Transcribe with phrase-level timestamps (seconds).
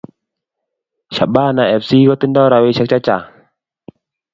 [1.15, 3.25] Shabana fc kotindo rapishek che chang